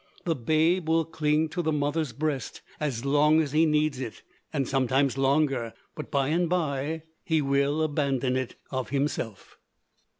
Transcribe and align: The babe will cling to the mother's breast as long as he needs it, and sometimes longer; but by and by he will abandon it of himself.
The 0.25 0.33
babe 0.33 0.89
will 0.89 1.05
cling 1.05 1.47
to 1.49 1.61
the 1.61 1.71
mother's 1.71 2.11
breast 2.11 2.63
as 2.79 3.05
long 3.05 3.39
as 3.39 3.51
he 3.51 3.67
needs 3.67 3.99
it, 3.99 4.23
and 4.51 4.67
sometimes 4.67 5.15
longer; 5.15 5.75
but 5.93 6.09
by 6.09 6.29
and 6.29 6.49
by 6.49 7.03
he 7.23 7.39
will 7.39 7.83
abandon 7.83 8.35
it 8.35 8.55
of 8.71 8.89
himself. 8.89 9.59